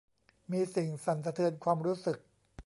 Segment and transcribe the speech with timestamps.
[0.51, 2.17] มีสิ่งสั่นสะเทือนความรู้สึก